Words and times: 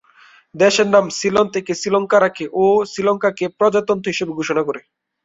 দেশের 0.55 0.87
নাম 0.93 1.05
সিলন 1.19 1.47
থেকে 1.55 1.71
শ্রীলঙ্কা 1.75 2.17
রাখে 2.19 2.45
ও 2.55 2.83
শ্রীলঙ্কাকে 2.91 3.45
প্রজাতন্ত্র 3.59 4.11
হিসেবে 4.13 4.31
ঘোষণা 4.39 4.61
করে। 4.67 4.81